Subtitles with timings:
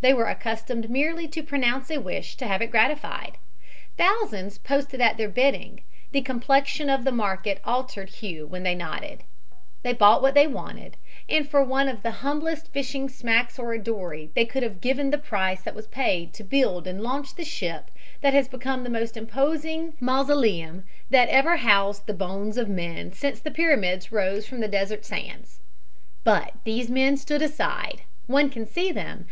[0.00, 3.32] They were accustomed merely to pronounce a wish to have it gratified.
[3.98, 9.22] Thousands "posted at their bidding"; the complexion of the market altered hue when they nodded;
[9.82, 10.96] they bought what they wanted,
[11.28, 15.10] and for one of the humblest fishing smacks or a dory they could have given
[15.10, 17.90] the price that was paid to build and launch the ship
[18.22, 23.40] that has become the most imposing mausoleum that ever housed the bones of men since
[23.40, 25.60] the Pyramids rose from the desert sands.
[26.24, 29.26] But these men stood aside one can see them!